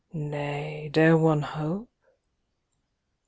nay, 0.13 0.89
dare 0.89 1.15
one 1.15 1.41
hope?) 1.43 1.87